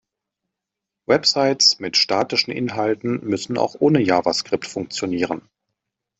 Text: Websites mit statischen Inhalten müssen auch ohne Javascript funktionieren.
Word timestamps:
Websites 1.05 1.77
mit 1.79 1.95
statischen 1.95 2.51
Inhalten 2.51 3.23
müssen 3.23 3.55
auch 3.59 3.75
ohne 3.77 4.01
Javascript 4.01 4.65
funktionieren. 4.65 5.47